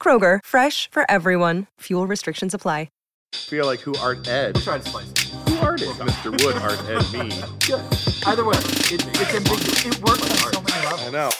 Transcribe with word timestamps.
Kroger, 0.00 0.38
fresh 0.42 0.88
for 0.90 1.04
everyone. 1.10 1.66
Fuel 1.80 2.06
restrictions 2.06 2.54
apply. 2.54 2.88
feel 3.34 3.66
like 3.66 3.80
who 3.80 3.94
art 3.96 4.26
Ed? 4.26 4.56
We 4.56 4.62
tried 4.62 4.82
to 4.82 4.88
spice 4.88 5.10
it. 5.10 5.18
Who 5.48 5.56
art 5.58 5.82
it? 5.82 5.88
Mr. 5.88 6.30
Wood 6.44 6.56
art 6.56 6.80
Ed 6.88 7.04
me. 7.12 7.28
Yeah. 7.68 7.82
Either 8.26 8.44
way, 8.44 8.56
it, 8.56 9.04
it's 9.06 9.34
ambiguous. 9.34 9.86
It 9.86 10.02
works 10.02 10.22
on 10.22 10.52
so 10.52 10.60
many 10.62 10.86
levels. 10.86 11.02
I 11.02 11.10
know. 11.10 11.30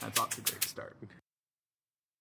That's 0.00 0.18
off 0.18 0.30
to 0.30 0.40
a 0.40 0.44
great 0.44 0.64
start. 0.64 0.96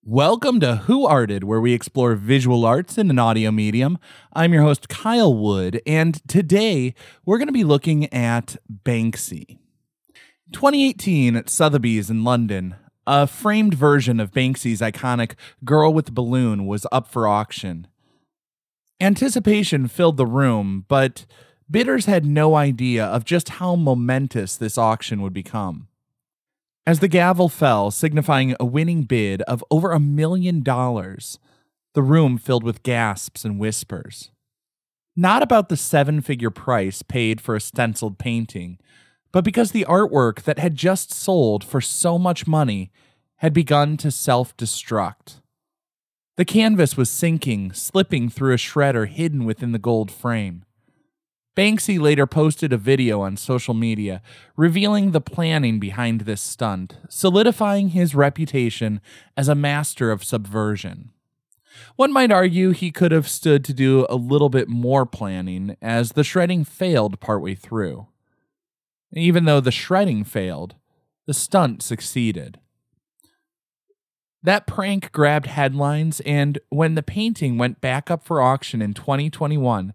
Welcome 0.04 0.60
to 0.60 0.76
Who 0.88 1.06
Arted, 1.06 1.44
where 1.44 1.62
we 1.62 1.74
explore 1.74 2.16
visual 2.16 2.66
arts 2.66 2.98
in 2.98 3.10
an 3.10 3.18
audio 3.18 3.52
medium. 3.52 3.98
I'm 4.34 4.54
your 4.54 4.64
host, 4.64 4.90
Kyle 4.90 5.34
Wood, 5.34 5.82
and 5.88 6.22
today 6.28 6.94
we're 7.26 7.38
going 7.38 7.48
to 7.48 7.54
be 7.54 7.64
looking 7.64 8.12
at 8.14 8.58
Banksy. 8.84 9.58
2018 10.52 11.36
at 11.36 11.50
Sotheby's 11.50 12.10
in 12.10 12.24
London, 12.24 12.76
a 13.08 13.28
framed 13.28 13.74
version 13.74 14.20
of 14.20 14.32
Banksy's 14.32 14.82
iconic 14.82 15.34
Girl 15.64 15.94
with 15.94 16.14
Balloon 16.14 16.66
was 16.66 16.88
up 16.92 17.08
for 17.08 17.28
auction. 17.28 17.88
Anticipation 19.00 19.88
filled 19.88 20.18
the 20.18 20.26
room, 20.26 20.86
but 20.88 21.26
bidders 21.70 22.06
had 22.06 22.26
no 22.26 22.56
idea 22.56 23.06
of 23.06 23.26
just 23.26 23.50
how 23.50 23.76
momentous 23.76 24.56
this 24.56 24.78
auction 24.78 25.22
would 25.22 25.34
become. 25.34 25.88
As 26.88 27.00
the 27.00 27.08
gavel 27.08 27.50
fell, 27.50 27.90
signifying 27.92 28.56
a 28.60 28.66
winning 28.66 29.04
bid 29.04 29.42
of 29.44 29.64
over 29.72 29.92
a 29.92 30.00
million 30.00 30.62
dollars, 30.62 31.40
the 31.94 32.04
room 32.04 32.38
filled 32.38 32.64
with 32.64 32.84
gasps 32.84 33.44
and 33.44 33.60
whispers. 33.60 34.32
Not 35.16 35.42
about 35.42 35.70
the 35.70 35.78
seven 35.78 36.22
figure 36.22 36.52
price 36.52 37.02
paid 37.02 37.42
for 37.42 37.56
a 37.56 37.62
stenciled 37.62 38.20
painting, 38.20 38.78
but 39.36 39.44
because 39.44 39.72
the 39.72 39.84
artwork 39.84 40.44
that 40.44 40.60
had 40.60 40.78
just 40.78 41.12
sold 41.12 41.62
for 41.62 41.82
so 41.82 42.18
much 42.18 42.48
money 42.48 42.90
had 43.40 43.54
begun 43.54 43.98
to 43.98 44.10
self 44.10 44.56
destruct. 44.56 45.42
The 46.38 46.46
canvas 46.46 46.96
was 46.96 47.10
sinking, 47.10 47.74
slipping 47.74 48.30
through 48.30 48.54
a 48.54 48.58
shredder 48.58 49.10
hidden 49.10 49.44
within 49.44 49.74
the 49.74 49.78
gold 49.78 50.10
frame. 50.10 50.64
Banksy 51.54 52.00
later 52.00 52.26
posted 52.26 52.72
a 52.72 52.78
video 52.78 53.20
on 53.20 53.36
social 53.36 53.74
media 53.74 54.22
revealing 54.56 55.12
the 55.12 55.20
planning 55.20 55.82
behind 55.82 56.22
this 56.22 56.40
stunt, 56.40 56.96
solidifying 57.10 57.90
his 57.90 58.16
reputation 58.16 59.02
as 59.36 59.50
a 59.50 59.54
master 59.54 60.12
of 60.12 60.24
subversion. 60.24 61.12
One 61.98 62.14
might 62.14 62.32
argue 62.32 62.70
he 62.70 62.90
could 62.90 63.12
have 63.12 63.28
stood 63.28 63.66
to 63.66 63.74
do 63.74 64.08
a 64.10 64.16
little 64.16 64.48
bit 64.48 64.70
more 64.70 65.06
planning, 65.06 65.76
as 65.82 66.14
the 66.14 66.24
shredding 66.24 66.64
failed 66.64 67.20
partway 67.20 67.54
through. 67.54 68.08
Even 69.16 69.46
though 69.46 69.62
the 69.62 69.72
shredding 69.72 70.24
failed, 70.24 70.76
the 71.26 71.34
stunt 71.34 71.82
succeeded. 71.82 72.60
That 74.44 74.68
prank 74.68 75.12
grabbed 75.12 75.48
headlines, 75.48 76.20
and 76.20 76.60
when 76.70 76.94
the 76.94 77.02
painting 77.02 77.58
went 77.58 77.82
back 77.82 78.12
up 78.12 78.24
for 78.24 78.42
auction 78.42 78.82
in 78.82 78.94
2021, 78.94 79.94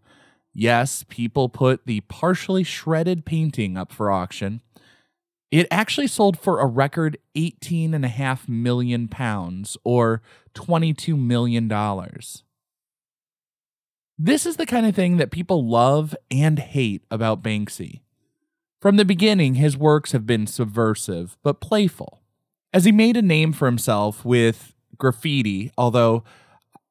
yes, 0.53 1.05
people 1.09 1.49
put 1.49 1.87
the 1.87 2.01
partially 2.03 2.65
shredded 2.65 3.25
painting 3.25 3.77
up 3.77 3.93
for 3.93 4.11
auction. 4.11 4.61
It 5.53 5.69
actually 5.71 6.07
sold 6.07 6.39
for 6.39 6.59
a 6.59 6.67
record 6.67 7.19
18.5 7.37 8.49
million 8.49 9.07
pounds 9.07 9.77
or 9.85 10.23
$22 10.55 11.19
million. 11.19 11.69
This 14.19 14.47
is 14.47 14.57
the 14.57 14.67
kind 14.67 14.87
of 14.87 14.95
thing 14.95 15.17
that 15.19 15.31
people 15.31 15.67
love 15.67 16.17
and 16.31 16.59
hate 16.59 17.05
about 17.11 17.43
Banksy. 17.43 18.01
From 18.81 18.97
the 18.97 19.05
beginning, 19.05 19.57
his 19.57 19.77
works 19.77 20.13
have 20.13 20.27
been 20.27 20.47
subversive 20.47 21.37
but 21.43 21.61
playful. 21.61 22.23
As 22.73 22.87
he 22.87 22.93
made 22.93 23.17
a 23.17 23.23
name 23.23 23.53
for 23.53 23.67
himself 23.67 24.25
with 24.25 24.75
graffiti, 24.97 25.71
although 25.77 26.25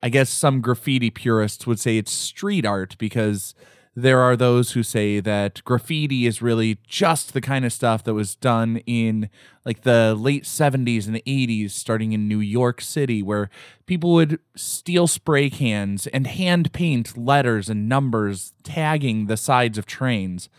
I 0.04 0.10
guess 0.10 0.30
some 0.30 0.62
graffiti 0.62 1.10
purists 1.10 1.66
would 1.66 1.80
say 1.80 1.98
it's 1.98 2.12
street 2.12 2.64
art 2.64 2.96
because 3.00 3.56
there 3.96 4.20
are 4.20 4.38
those 4.38 4.74
who 4.74 4.84
say 4.84 5.20
that 5.20 5.64
graffiti 5.64 6.28
is 6.28 6.44
really 6.44 6.78
just 6.88 7.34
the 7.34 7.42
kind 7.42 7.66
of 7.66 7.74
stuff 7.74 8.04
that 8.04 8.14
was 8.14 8.36
done 8.36 8.78
in 8.86 9.30
like 9.66 9.82
the 9.82 10.16
late 10.18 10.44
70s 10.44 11.08
and 11.08 11.18
80s 11.18 11.72
starting 11.72 12.14
in 12.14 12.28
New 12.28 12.40
York 12.40 12.82
City 12.82 13.24
where 13.24 13.50
people 13.88 14.14
would 14.14 14.40
steal 14.56 15.08
spray 15.08 15.50
cans 15.50 16.06
and 16.08 16.28
hand 16.28 16.72
paint 16.72 17.18
letters 17.18 17.68
and 17.68 17.90
numbers 17.90 18.54
tagging 18.64 19.26
the 19.26 19.38
sides 19.38 19.80
of 19.80 19.88
trains. 19.88 20.50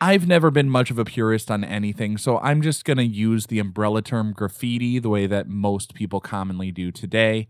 I've 0.00 0.28
never 0.28 0.50
been 0.52 0.70
much 0.70 0.90
of 0.92 0.98
a 0.98 1.04
purist 1.04 1.50
on 1.50 1.64
anything, 1.64 2.18
so 2.18 2.38
I'm 2.38 2.62
just 2.62 2.84
going 2.84 2.98
to 2.98 3.04
use 3.04 3.46
the 3.46 3.58
umbrella 3.58 4.00
term 4.00 4.32
graffiti 4.32 5.00
the 5.00 5.08
way 5.08 5.26
that 5.26 5.48
most 5.48 5.92
people 5.94 6.20
commonly 6.20 6.70
do 6.70 6.92
today. 6.92 7.48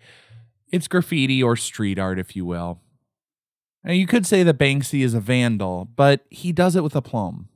It's 0.72 0.88
graffiti 0.88 1.42
or 1.42 1.56
street 1.56 1.98
art, 1.98 2.18
if 2.18 2.34
you 2.34 2.46
will. 2.46 2.80
Now, 3.84 3.92
you 3.92 4.06
could 4.06 4.26
say 4.26 4.42
that 4.42 4.58
Banksy 4.58 5.02
is 5.02 5.14
a 5.14 5.20
vandal, 5.20 5.88
but 5.94 6.24
he 6.30 6.52
does 6.52 6.74
it 6.74 6.82
with 6.82 6.96
aplomb. 6.96 7.48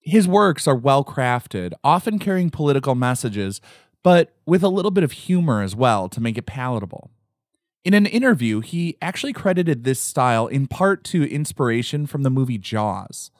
His 0.00 0.26
works 0.26 0.66
are 0.66 0.74
well 0.74 1.04
crafted, 1.04 1.72
often 1.84 2.18
carrying 2.18 2.50
political 2.50 2.96
messages, 2.96 3.60
but 4.02 4.34
with 4.44 4.64
a 4.64 4.68
little 4.68 4.90
bit 4.90 5.04
of 5.04 5.12
humor 5.12 5.62
as 5.62 5.76
well 5.76 6.08
to 6.08 6.20
make 6.20 6.36
it 6.36 6.46
palatable. 6.46 7.10
In 7.84 7.94
an 7.94 8.06
interview, 8.06 8.60
he 8.60 8.96
actually 9.00 9.32
credited 9.32 9.84
this 9.84 10.00
style 10.00 10.48
in 10.48 10.66
part 10.66 11.04
to 11.04 11.22
inspiration 11.24 12.06
from 12.06 12.24
the 12.24 12.30
movie 12.30 12.58
Jaws. 12.58 13.30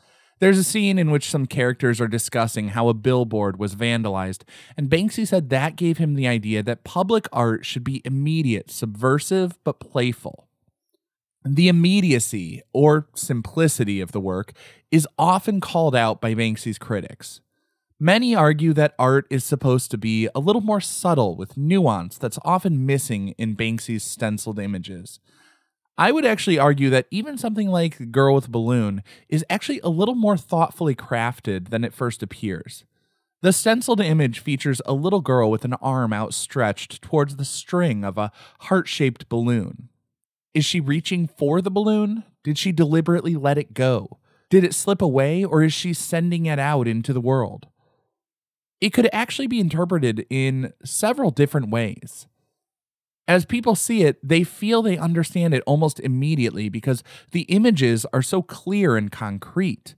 There's 0.42 0.58
a 0.58 0.64
scene 0.64 0.98
in 0.98 1.12
which 1.12 1.30
some 1.30 1.47
characters 1.47 2.00
are 2.00 2.08
discussing 2.08 2.70
how 2.70 2.88
a 2.88 2.94
billboard 2.94 3.60
was 3.60 3.76
vandalized, 3.76 4.42
and 4.76 4.91
Banksy 4.91 5.25
said 5.25 5.50
that 5.50 5.76
gave 5.76 5.98
him 5.98 6.14
the 6.14 6.26
idea 6.26 6.64
that 6.64 6.82
public 6.82 7.28
art 7.32 7.64
should 7.64 7.84
be 7.84 8.03
immediate, 8.04 8.69
subversive, 8.69 9.56
but 9.62 9.78
playful. 9.78 10.48
The 11.44 11.69
immediacy 11.69 12.60
or 12.72 13.06
simplicity 13.14 14.00
of 14.00 14.10
the 14.10 14.19
work 14.19 14.53
is 14.91 15.06
often 15.16 15.60
called 15.60 15.94
out 15.94 16.20
by 16.20 16.34
Banksy's 16.34 16.76
critics. 16.76 17.41
Many 18.00 18.34
argue 18.34 18.72
that 18.72 18.97
art 18.98 19.28
is 19.30 19.44
supposed 19.44 19.92
to 19.92 19.97
be 19.97 20.28
a 20.34 20.41
little 20.41 20.60
more 20.60 20.80
subtle 20.80 21.36
with 21.36 21.56
nuance 21.56 22.19
that's 22.19 22.41
often 22.44 22.84
missing 22.84 23.28
in 23.38 23.54
Banksy's 23.54 24.03
stenciled 24.03 24.59
images. 24.59 25.20
I 25.98 26.10
would 26.10 26.24
actually 26.24 26.59
argue 26.59 26.91
that 26.91 27.06
even 27.10 27.36
something 27.36 27.68
like 27.68 28.10
Girl 28.10 28.34
with 28.34 28.48
Balloon 28.48 29.03
is 29.28 29.44
actually 29.50 29.80
a 29.80 29.91
little 29.91 30.15
more 30.15 30.36
thoughtfully 30.36 30.94
crafted 30.94 31.68
than 31.68 31.84
it 31.84 31.92
first 31.92 32.22
appears. 32.22 32.84
The 33.42 33.53
stenciled 33.53 34.00
image 34.00 34.39
features 34.39 34.80
a 34.86 34.92
little 34.92 35.21
girl 35.21 35.50
with 35.50 35.65
an 35.65 35.74
arm 35.74 36.12
outstretched 36.12 37.03
towards 37.03 37.36
the 37.36 37.44
string 37.44 38.04
of 38.04 38.16
a 38.16 38.30
heart 38.60 38.89
shaped 38.89 39.28
balloon. 39.28 39.89
Is 40.54 40.65
she 40.65 40.80
reaching 40.80 41.27
for 41.27 41.60
the 41.60 41.71
balloon? 41.71 42.24
Did 42.45 42.56
she 42.56 42.72
deliberately 42.72 43.34
let 43.34 43.59
it 43.59 43.74
go? 43.74 44.18
Did 44.48 44.65
it 44.65 44.74
slip 44.74 45.03
away, 45.03 45.45
or 45.45 45.62
is 45.62 45.72
she 45.72 45.92
sending 45.92 46.47
it 46.47 46.59
out 46.59 46.86
into 46.86 47.12
the 47.12 47.21
world? 47.21 47.66
It 48.80 48.92
could 48.92 49.09
actually 49.12 49.47
be 49.47 49.60
interpreted 49.60 50.27
in 50.30 50.72
several 50.84 51.30
different 51.30 51.71
ways 51.71 52.27
as 53.28 53.45
people 53.45 53.74
see 53.74 54.03
it, 54.03 54.19
they 54.27 54.45
feel 54.45 54.83
they 54.83 54.98
understand 54.98 55.54
it 55.54 55.63
almost 55.66 56.01
immediately 56.01 56.69
because 56.69 57.03
the 57.30 57.42
images 57.42 58.04
are 58.13 58.22
so 58.22 58.42
clear 58.42 58.97
and 58.97 59.13
concrete. 59.13 59.95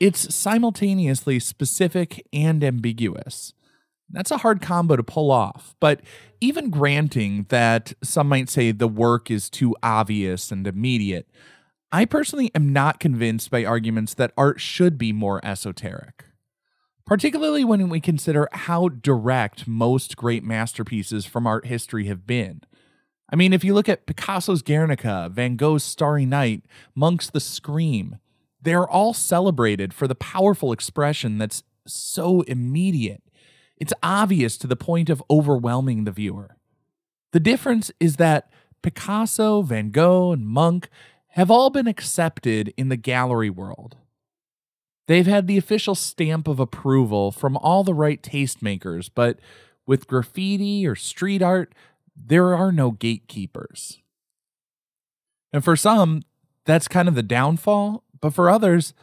It's 0.00 0.34
simultaneously 0.34 1.38
specific 1.38 2.26
and 2.32 2.62
ambiguous. 2.62 3.54
That's 4.10 4.30
a 4.30 4.38
hard 4.38 4.60
combo 4.60 4.96
to 4.96 5.02
pull 5.02 5.30
off. 5.30 5.74
But 5.80 6.00
even 6.40 6.70
granting 6.70 7.46
that 7.48 7.92
some 8.02 8.28
might 8.28 8.50
say 8.50 8.70
the 8.70 8.88
work 8.88 9.30
is 9.30 9.48
too 9.48 9.74
obvious 9.82 10.52
and 10.52 10.66
immediate, 10.66 11.28
I 11.92 12.04
personally 12.04 12.50
am 12.54 12.72
not 12.72 13.00
convinced 13.00 13.50
by 13.50 13.64
arguments 13.64 14.14
that 14.14 14.32
art 14.36 14.60
should 14.60 14.98
be 14.98 15.12
more 15.12 15.44
esoteric. 15.44 16.24
Particularly 17.06 17.64
when 17.64 17.88
we 17.88 18.00
consider 18.00 18.48
how 18.52 18.88
direct 18.88 19.68
most 19.68 20.16
great 20.16 20.42
masterpieces 20.42 21.24
from 21.24 21.46
art 21.46 21.66
history 21.66 22.06
have 22.06 22.26
been. 22.26 22.62
I 23.30 23.36
mean, 23.36 23.52
if 23.52 23.64
you 23.64 23.74
look 23.74 23.88
at 23.88 24.06
Picasso's 24.06 24.62
Guernica, 24.62 25.28
Van 25.32 25.56
Gogh's 25.56 25.84
Starry 25.84 26.26
Night, 26.26 26.62
Munch's 26.94 27.30
The 27.30 27.40
Scream, 27.40 28.18
they're 28.60 28.88
all 28.88 29.14
celebrated 29.14 29.94
for 29.94 30.08
the 30.08 30.14
powerful 30.14 30.72
expression 30.72 31.38
that's 31.38 31.62
so 31.86 32.42
immediate 32.42 33.22
it's 33.76 33.92
obvious 34.02 34.56
to 34.58 34.66
the 34.66 34.76
point 34.76 35.10
of 35.10 35.22
overwhelming 35.30 36.04
the 36.04 36.12
viewer. 36.12 36.56
The 37.32 37.40
difference 37.40 37.90
is 38.00 38.16
that 38.16 38.50
Picasso, 38.82 39.62
Van 39.62 39.90
Gogh, 39.90 40.32
and 40.32 40.46
Munch 40.46 40.86
have 41.30 41.50
all 41.50 41.70
been 41.70 41.86
accepted 41.86 42.72
in 42.76 42.88
the 42.88 42.96
gallery 42.96 43.50
world. 43.50 43.96
They've 45.06 45.26
had 45.26 45.46
the 45.46 45.58
official 45.58 45.94
stamp 45.94 46.48
of 46.48 46.58
approval 46.58 47.30
from 47.30 47.56
all 47.56 47.84
the 47.84 47.94
right 47.94 48.20
tastemakers, 48.20 49.08
but 49.14 49.38
with 49.86 50.08
graffiti 50.08 50.86
or 50.86 50.96
street 50.96 51.42
art, 51.42 51.74
there 52.16 52.54
are 52.54 52.72
no 52.72 52.90
gatekeepers. 52.90 54.00
And 55.52 55.62
for 55.62 55.76
some, 55.76 56.22
that's 56.64 56.88
kind 56.88 57.08
of 57.08 57.14
the 57.14 57.22
downfall, 57.22 58.02
but 58.20 58.34
for 58.34 58.50
others, 58.50 58.94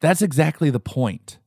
that's 0.00 0.22
exactly 0.22 0.70
the 0.70 0.80
point. 0.80 1.38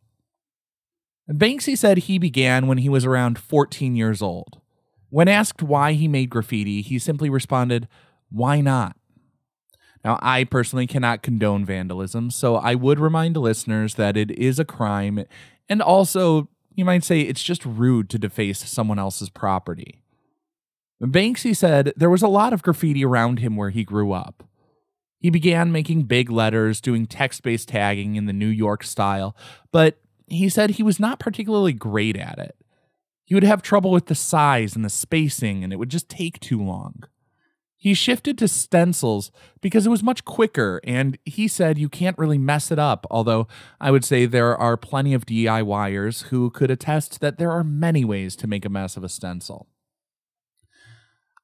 Banksy 1.30 1.76
said 1.76 2.00
he 2.00 2.20
began 2.20 2.68
when 2.68 2.78
he 2.78 2.90
was 2.90 3.06
around 3.06 3.40
14 3.40 3.96
years 3.96 4.22
old. 4.22 4.62
When 5.10 5.28
asked 5.28 5.64
why 5.64 5.94
he 5.94 6.08
made 6.08 6.30
graffiti, 6.30 6.82
he 6.82 7.00
simply 7.00 7.30
responded, 7.30 7.88
Why 8.30 8.62
not? 8.62 8.96
Now, 10.06 10.20
I 10.22 10.44
personally 10.44 10.86
cannot 10.86 11.24
condone 11.24 11.66
vandalism, 11.66 12.30
so 12.30 12.58
I 12.58 12.76
would 12.76 13.00
remind 13.00 13.36
listeners 13.38 13.96
that 13.96 14.16
it 14.16 14.30
is 14.30 14.60
a 14.60 14.66
crime, 14.66 15.26
and 15.68 15.82
also, 15.82 16.48
you 16.76 16.86
might 16.86 17.04
say 17.04 17.22
it's 17.22 17.42
just 17.42 17.66
rude 17.66 18.08
to 18.12 18.20
deface 18.20 18.60
someone 18.70 19.00
else's 19.00 19.30
property. 19.32 20.04
Banksy 21.02 21.58
said 21.58 21.92
there 21.98 22.12
was 22.12 22.22
a 22.22 22.28
lot 22.28 22.54
of 22.54 22.62
graffiti 22.62 23.04
around 23.04 23.40
him 23.40 23.56
where 23.56 23.72
he 23.72 23.84
grew 23.84 24.12
up. 24.12 24.44
He 25.18 25.32
began 25.32 25.72
making 25.72 26.04
big 26.04 26.30
letters, 26.30 26.82
doing 26.82 27.08
text 27.08 27.42
based 27.42 27.70
tagging 27.70 28.16
in 28.16 28.28
the 28.28 28.34
New 28.34 28.48
York 28.48 28.84
style, 28.84 29.36
but 29.72 29.98
he 30.28 30.50
said 30.50 30.72
he 30.72 30.84
was 30.84 31.00
not 31.00 31.20
particularly 31.20 31.74
great 31.74 32.16
at 32.16 32.38
it. 32.38 32.56
He 33.24 33.34
would 33.34 33.44
have 33.44 33.64
trouble 33.64 33.90
with 33.90 34.06
the 34.06 34.14
size 34.14 34.76
and 34.76 34.86
the 34.86 34.90
spacing, 34.90 35.64
and 35.64 35.74
it 35.74 35.78
would 35.78 35.90
just 35.90 36.10
take 36.10 36.40
too 36.40 36.62
long. 36.62 37.06
He 37.86 37.94
shifted 37.94 38.40
to 38.40 38.48
stencils 38.48 39.30
because 39.62 39.86
it 39.86 39.92
was 39.92 40.02
much 40.02 40.26
quicker, 40.26 40.82
and 40.84 41.20
he 41.24 41.48
said 41.48 41.78
you 41.78 41.88
can't 41.88 42.18
really 42.18 42.40
mess 42.40 42.72
it 42.72 42.80
up. 42.80 43.06
Although 43.12 43.48
I 43.80 43.92
would 43.92 44.04
say 44.04 44.26
there 44.26 44.58
are 44.58 44.76
plenty 44.76 45.14
of 45.14 45.28
DIYers 45.28 46.24
who 46.30 46.50
could 46.50 46.72
attest 46.72 47.20
that 47.20 47.38
there 47.38 47.52
are 47.52 47.64
many 47.64 48.04
ways 48.04 48.36
to 48.38 48.48
make 48.48 48.66
a 48.66 48.70
mess 48.70 48.98
of 48.98 49.04
a 49.04 49.08
stencil. 49.08 49.68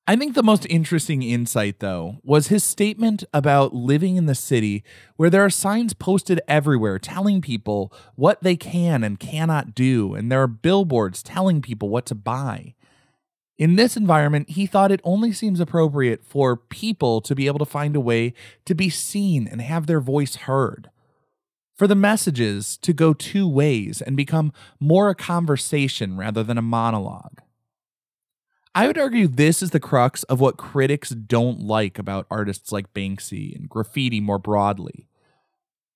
I 0.08 0.16
think 0.16 0.34
the 0.34 0.42
most 0.42 0.66
interesting 0.66 1.22
insight, 1.22 1.80
though, 1.80 2.18
was 2.24 2.48
his 2.48 2.64
statement 2.64 3.24
about 3.36 3.76
living 3.76 4.16
in 4.16 4.26
the 4.26 4.34
city 4.34 4.84
where 5.18 5.30
there 5.30 5.46
are 5.46 5.52
signs 5.52 5.94
posted 5.94 6.42
everywhere 6.48 6.98
telling 6.98 7.42
people 7.42 7.94
what 8.16 8.42
they 8.42 8.56
can 8.56 9.04
and 9.04 9.20
cannot 9.20 9.76
do, 9.76 10.16
and 10.16 10.32
there 10.32 10.42
are 10.42 10.48
billboards 10.48 11.22
telling 11.22 11.62
people 11.62 11.90
what 11.90 12.08
to 12.08 12.16
buy. 12.16 12.74
In 13.62 13.76
this 13.76 13.96
environment, 13.96 14.50
he 14.50 14.66
thought 14.66 14.92
it 14.92 15.02
only 15.04 15.32
seems 15.32 15.60
appropriate 15.60 16.26
for 16.26 16.58
people 16.58 17.22
to 17.22 17.36
be 17.36 17.46
able 17.46 17.60
to 17.60 17.66
find 17.66 17.96
a 17.96 18.00
way 18.00 18.34
to 18.66 18.74
be 18.74 18.90
seen 18.90 19.48
and 19.48 19.62
have 19.62 19.86
their 19.86 20.00
voice 20.00 20.36
heard. 20.36 20.90
For 21.76 21.86
the 21.86 21.94
messages 21.94 22.76
to 22.78 22.92
go 22.92 23.14
two 23.14 23.48
ways 23.48 24.02
and 24.02 24.18
become 24.18 24.52
more 24.80 25.12
a 25.12 25.16
conversation 25.16 26.18
rather 26.18 26.42
than 26.42 26.58
a 26.58 26.64
monologue. 26.64 27.40
I 28.74 28.88
would 28.88 28.98
argue 28.98 29.28
this 29.28 29.62
is 29.62 29.70
the 29.70 29.80
crux 29.80 30.24
of 30.24 30.40
what 30.40 30.58
critics 30.58 31.12
don't 31.12 31.60
like 31.60 32.00
about 32.00 32.26
artists 32.32 32.72
like 32.72 32.96
Banksy 32.96 33.56
and 33.56 33.70
graffiti 33.70 34.20
more 34.20 34.40
broadly. 34.40 35.08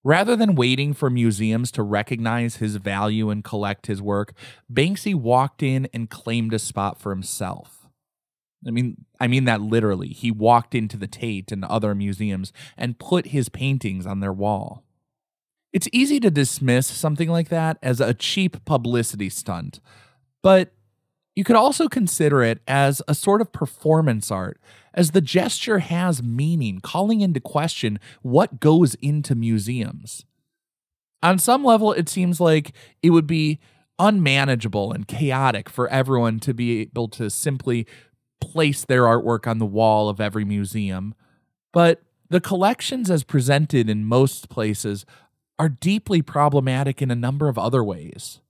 Rather 0.06 0.36
than 0.36 0.54
waiting 0.54 0.94
for 0.94 1.10
museums 1.10 1.72
to 1.72 1.82
recognize 1.82 2.58
his 2.58 2.76
value 2.76 3.32
and 3.32 3.44
collect 3.44 3.88
his 3.88 4.04
work, 4.04 4.34
Banksy 4.72 5.16
walked 5.16 5.64
in 5.64 5.90
and 5.92 6.12
claimed 6.12 6.54
a 6.54 6.60
spot 6.60 7.02
for 7.02 7.10
himself. 7.10 7.88
I 8.68 8.70
mean, 8.70 9.06
I 9.20 9.28
mean 9.28 9.46
that 9.46 9.62
literally. 9.62 10.10
He 10.10 10.30
walked 10.30 10.76
into 10.76 10.96
the 10.96 11.08
Tate 11.08 11.52
and 11.52 11.66
other 11.66 11.96
museums 11.96 12.54
and 12.78 13.00
put 13.00 13.28
his 13.28 13.50
paintings 13.50 14.06
on 14.06 14.20
their 14.20 14.32
wall. 14.32 14.84
It's 15.74 15.90
easy 15.92 16.20
to 16.20 16.30
dismiss 16.30 16.86
something 16.86 17.30
like 17.30 17.50
that 17.50 17.80
as 17.82 18.00
a 18.00 18.14
cheap 18.14 18.64
publicity 18.64 19.30
stunt, 19.30 19.80
but 20.44 20.72
you 21.36 21.44
could 21.44 21.56
also 21.56 21.88
consider 21.88 22.42
it 22.44 22.62
as 22.68 23.02
a 23.08 23.14
sort 23.14 23.42
of 23.42 23.52
performance 23.52 24.32
art, 24.32 24.60
as 24.94 25.12
the 25.12 25.22
gesture 25.22 25.80
has 25.80 26.24
meaning, 26.24 26.80
calling 26.80 27.22
into 27.22 27.40
question 27.40 28.00
what 28.22 28.60
goes 28.60 28.96
into 28.96 29.36
museums. 29.36 30.26
On 31.22 31.38
some 31.38 31.64
level, 31.64 31.92
it 31.92 32.08
seems 32.08 32.40
like 32.40 32.72
it 33.04 33.10
would 33.10 33.28
be 33.28 33.60
unmanageable 34.00 34.92
and 34.92 35.08
chaotic 35.08 35.70
for 35.70 35.88
everyone 35.90 36.40
to 36.40 36.54
be 36.54 36.82
able 36.82 37.08
to 37.10 37.30
simply 37.30 37.86
place 38.40 38.86
their 38.86 39.04
artwork 39.04 39.48
on 39.48 39.58
the 39.58 39.66
wall 39.66 40.08
of 40.08 40.22
every 40.22 40.46
museum. 40.46 41.16
But 41.74 42.02
the 42.30 42.42
collections, 42.42 43.10
as 43.10 43.24
presented 43.24 43.90
in 43.90 44.06
most 44.06 44.50
places, 44.50 45.06
are 45.58 45.70
deeply 45.70 46.22
problematic 46.22 47.02
in 47.02 47.12
a 47.12 47.16
number 47.16 47.48
of 47.48 47.58
other 47.58 47.84
ways. 47.84 48.42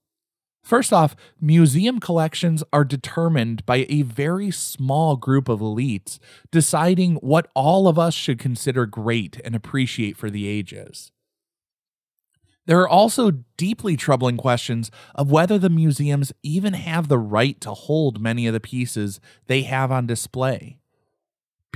First 0.66 0.92
off, 0.92 1.16
museum 1.40 2.00
collections 2.00 2.64
are 2.74 2.84
determined 2.84 3.64
by 3.68 3.86
a 3.88 4.02
very 4.02 4.50
small 4.50 5.16
group 5.16 5.48
of 5.48 5.60
elites 5.60 6.18
deciding 6.50 7.18
what 7.18 7.52
all 7.54 7.88
of 7.88 8.00
us 8.00 8.16
should 8.16 8.40
consider 8.40 8.88
great 8.88 9.40
and 9.46 9.54
appreciate 9.54 10.18
for 10.18 10.32
the 10.32 10.48
ages. 10.48 11.12
There 12.66 12.82
are 12.82 12.90
also 12.90 13.44
deeply 13.58 13.96
troubling 13.96 14.38
questions 14.38 14.90
of 15.14 15.30
whether 15.30 15.60
the 15.60 15.70
museums 15.70 16.34
even 16.42 16.74
have 16.74 17.10
the 17.10 17.20
right 17.20 17.62
to 17.62 17.76
hold 17.76 18.20
many 18.20 18.48
of 18.48 18.54
the 18.54 18.60
pieces 18.60 19.20
they 19.46 19.62
have 19.62 19.92
on 19.92 20.08
display. 20.08 20.80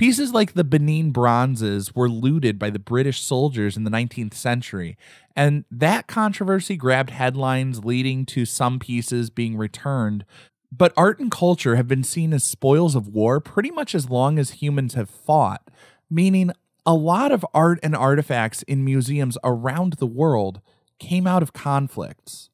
Pieces 0.00 0.32
like 0.32 0.54
the 0.54 0.64
Benin 0.64 1.10
bronzes 1.10 1.94
were 1.94 2.08
looted 2.08 2.58
by 2.58 2.70
the 2.70 2.78
British 2.78 3.20
soldiers 3.20 3.76
in 3.76 3.84
the 3.84 3.90
19th 3.90 4.32
century, 4.32 4.96
and 5.36 5.66
that 5.70 6.06
controversy 6.06 6.74
grabbed 6.74 7.10
headlines, 7.10 7.84
leading 7.84 8.24
to 8.24 8.46
some 8.46 8.78
pieces 8.78 9.28
being 9.28 9.58
returned. 9.58 10.24
But 10.72 10.94
art 10.96 11.20
and 11.20 11.30
culture 11.30 11.76
have 11.76 11.86
been 11.86 12.02
seen 12.02 12.32
as 12.32 12.42
spoils 12.44 12.94
of 12.94 13.08
war 13.08 13.40
pretty 13.40 13.70
much 13.70 13.94
as 13.94 14.08
long 14.08 14.38
as 14.38 14.62
humans 14.62 14.94
have 14.94 15.10
fought, 15.10 15.68
meaning 16.08 16.50
a 16.86 16.94
lot 16.94 17.30
of 17.30 17.44
art 17.52 17.78
and 17.82 17.94
artifacts 17.94 18.62
in 18.62 18.82
museums 18.82 19.36
around 19.44 19.98
the 19.98 20.06
world 20.06 20.62
came 20.98 21.26
out 21.26 21.42
of 21.42 21.52
conflicts. 21.52 22.48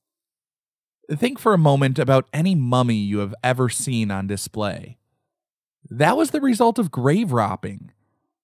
Think 1.08 1.38
for 1.38 1.54
a 1.54 1.58
moment 1.58 2.00
about 2.00 2.26
any 2.32 2.56
mummy 2.56 2.96
you 2.96 3.18
have 3.18 3.36
ever 3.44 3.68
seen 3.68 4.10
on 4.10 4.26
display. 4.26 4.98
That 5.90 6.16
was 6.16 6.30
the 6.30 6.40
result 6.40 6.78
of 6.78 6.90
grave 6.90 7.32
robbing. 7.32 7.92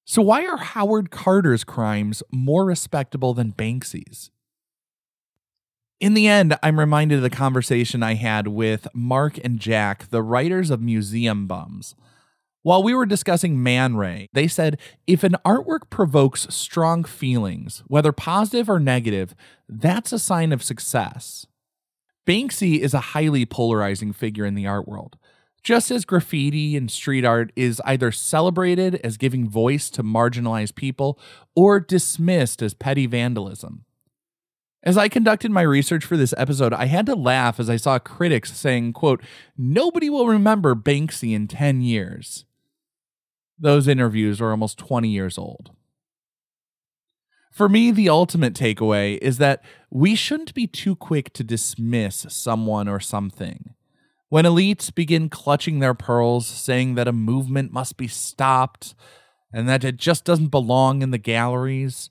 So, 0.05 0.23
why 0.23 0.47
are 0.47 0.57
Howard 0.57 1.11
Carter's 1.11 1.65
crimes 1.65 2.23
more 2.31 2.65
respectable 2.65 3.35
than 3.35 3.53
Banksy's? 3.53 4.31
In 6.01 6.15
the 6.15 6.27
end, 6.27 6.57
I'm 6.63 6.81
reminded 6.81 7.17
of 7.17 7.23
the 7.23 7.31
conversation 7.31 8.03
I 8.03 8.15
had 8.15 8.49
with 8.49 8.89
Mark 8.93 9.39
and 9.45 9.61
Jack, 9.61 10.11
the 10.11 10.23
writers 10.23 10.71
of 10.71 10.81
Museum 10.81 11.47
Bums. 11.47 11.95
While 12.63 12.83
we 12.83 12.95
were 12.95 13.07
discussing 13.07 13.63
Man 13.63 13.97
Ray, 13.97 14.29
they 14.33 14.49
said 14.49 14.79
if 15.07 15.25
an 15.25 15.37
artwork 15.45 15.91
provokes 15.91 16.47
strong 16.51 17.05
feelings, 17.05 17.83
whether 17.87 18.13
positive 18.13 18.69
or 18.69 18.81
negative, 18.81 19.35
that's 19.69 20.13
a 20.13 20.19
sign 20.19 20.53
of 20.53 20.63
success. 20.63 21.47
Banksy 22.27 22.79
is 22.79 22.95
a 22.95 23.01
highly 23.01 23.45
polarizing 23.45 24.13
figure 24.13 24.45
in 24.45 24.55
the 24.55 24.67
art 24.67 24.87
world. 24.87 25.17
Just 25.63 25.93
as 25.93 26.05
graffiti 26.05 26.77
and 26.77 26.91
street 26.91 27.25
art 27.25 27.53
is 27.55 27.81
either 27.85 28.11
celebrated 28.11 28.97
as 29.05 29.17
giving 29.17 29.49
voice 29.49 29.91
to 29.91 30.03
marginalized 30.03 30.75
people 30.75 31.19
or 31.55 31.79
dismissed 31.79 32.63
as 32.63 32.75
petty 32.75 33.07
vandalism. 33.07 33.85
As 34.83 34.99
I 34.99 35.09
conducted 35.09 35.53
my 35.53 35.63
research 35.63 36.05
for 36.05 36.17
this 36.17 36.35
episode, 36.37 36.73
I 36.73 36.87
had 36.87 37.07
to 37.07 37.15
laugh 37.15 37.61
as 37.61 37.71
I 37.71 37.77
saw 37.77 38.01
critics 38.01 38.53
saying, 38.53 38.95
quote, 38.95 39.23
nobody 39.57 40.11
will 40.11 40.27
remember 40.27 40.75
Banksy 40.75 41.33
in 41.33 41.47
10 41.47 41.83
years. 41.83 42.45
Those 43.57 43.87
interviews 43.87 44.41
are 44.41 44.51
almost 44.51 44.79
20 44.79 45.09
years 45.09 45.39
old. 45.39 45.71
For 47.53 47.69
me, 47.69 47.93
the 47.93 48.09
ultimate 48.09 48.55
takeaway 48.55 49.19
is 49.19 49.39
that 49.39 49.63
we 49.91 50.17
shouldn't 50.17 50.55
be 50.55 50.67
too 50.67 50.97
quick 50.97 51.33
to 51.35 51.45
dismiss 51.45 52.27
someone 52.29 52.89
or 52.89 52.99
something. 52.99 53.75
When 54.33 54.47
elites 54.47 54.95
begin 54.95 55.29
clutching 55.29 55.81
their 55.81 55.93
pearls, 55.93 56.47
saying 56.47 56.95
that 56.95 57.07
a 57.07 57.13
movement 57.13 57.71
must 57.71 57.99
be 57.99 58.09
stopped 58.09 58.95
and 59.53 59.69
that 59.69 59.85
it 59.85 59.99
just 59.99 60.25
doesn't 60.25 60.47
belong 60.47 61.03
in 61.03 61.11
the 61.11 61.19
galleries, 61.19 62.09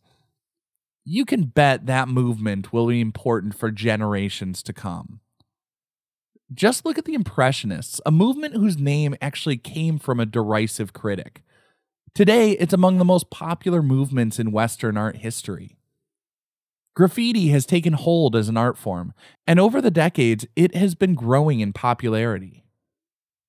you 1.04 1.26
can 1.26 1.46
bet 1.46 1.88
that 1.88 2.08
movement 2.08 2.72
will 2.72 2.86
be 2.86 3.02
important 3.02 3.56
for 3.56 3.72
generations 3.72 4.62
to 4.62 4.72
come. 4.72 5.22
Just 6.54 6.86
look 6.86 7.00
at 7.00 7.06
the 7.06 7.16
Impressionists, 7.16 8.00
a 8.06 8.12
movement 8.12 8.54
whose 8.54 8.78
name 8.78 9.16
actually 9.20 9.58
came 9.58 9.98
from 9.98 10.20
a 10.20 10.26
derisive 10.28 10.94
critic. 10.94 11.42
Today, 12.14 12.52
it's 12.52 12.72
among 12.72 13.00
the 13.00 13.04
most 13.04 13.32
popular 13.32 13.82
movements 13.82 14.38
in 14.38 14.52
Western 14.52 14.96
art 14.96 15.18
history. 15.18 15.80
Graffiti 16.94 17.50
has 17.50 17.66
taken 17.66 17.94
hold 17.94 18.36
as 18.36 18.50
an 18.50 18.58
art 18.58 18.78
form, 18.78 19.14
and 19.48 19.60
over 19.60 19.82
the 19.82 19.92
decades, 19.92 20.46
it 20.56 20.76
has 20.76 20.94
been 20.96 21.16
growing 21.16 21.60
in 21.60 21.72
popularity. 21.74 22.66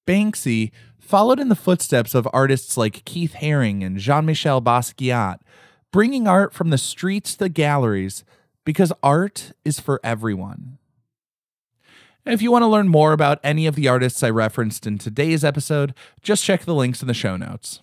Banksy 0.06 0.70
followed 0.98 1.40
in 1.40 1.48
the 1.48 1.56
footsteps 1.56 2.14
of 2.14 2.28
artists 2.32 2.76
like 2.76 3.04
Keith 3.04 3.34
Haring 3.40 3.84
and 3.84 3.98
Jean 3.98 4.26
Michel 4.26 4.62
Basquiat, 4.62 5.38
bringing 5.92 6.26
art 6.28 6.54
from 6.54 6.70
the 6.70 6.78
streets 6.78 7.36
to 7.36 7.48
galleries 7.48 8.24
because 8.64 8.92
art 9.02 9.52
is 9.64 9.80
for 9.80 10.00
everyone. 10.04 10.78
If 12.24 12.40
you 12.40 12.52
want 12.52 12.62
to 12.62 12.68
learn 12.68 12.86
more 12.86 13.12
about 13.12 13.40
any 13.42 13.66
of 13.66 13.74
the 13.74 13.88
artists 13.88 14.22
I 14.22 14.30
referenced 14.30 14.86
in 14.86 14.98
today's 14.98 15.42
episode, 15.42 15.92
just 16.22 16.44
check 16.44 16.64
the 16.64 16.74
links 16.74 17.02
in 17.02 17.08
the 17.08 17.14
show 17.14 17.36
notes. 17.36 17.82